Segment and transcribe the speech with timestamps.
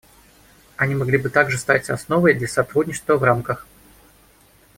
[0.77, 3.67] Они могли бы также стать основой для сотрудничества в рамках.